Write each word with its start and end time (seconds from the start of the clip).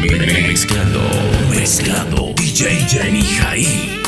Mezclando, 0.00 1.00
mezclando 1.50 2.32
DJ 2.32 2.86
Jenny 2.86 3.22
Jai. 3.22 3.99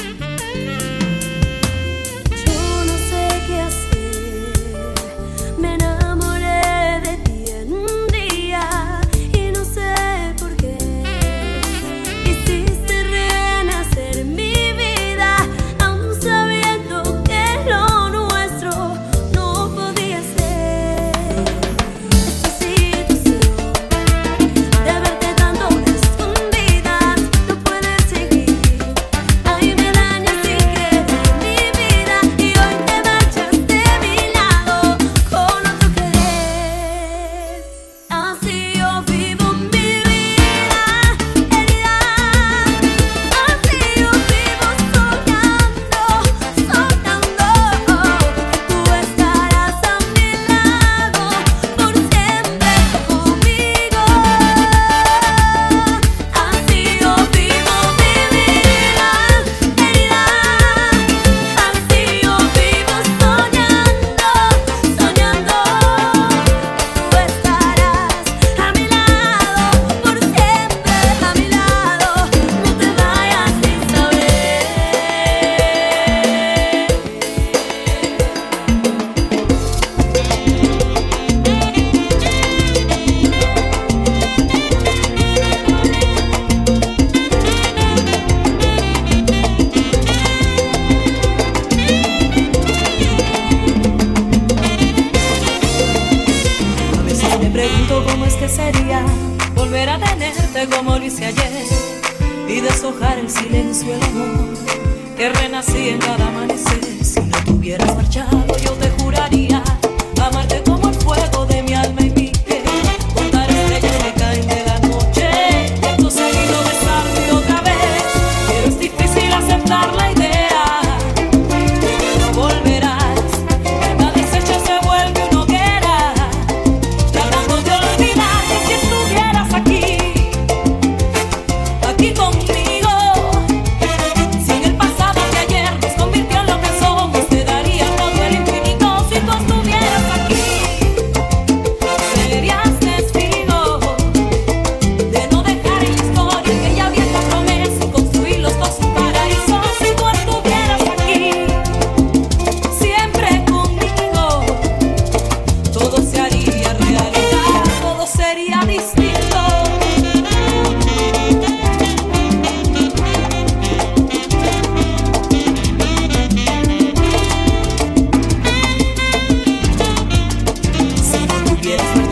Yeah. 171.65 172.12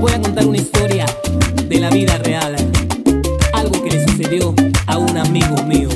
voy 0.00 0.12
a 0.12 0.20
contar 0.20 0.46
una 0.46 0.56
historia 0.56 1.04
de 1.68 1.78
la 1.78 1.90
vida 1.90 2.16
real. 2.18 2.56
Algo 3.52 3.82
que 3.84 3.90
le 3.90 4.08
sucedió 4.08 4.54
a 4.86 4.96
un 4.96 5.16
amigo 5.18 5.62
mío. 5.64 5.89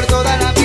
Ven, 0.00 0.06
no 0.10 0.22
tengas 0.22 0.57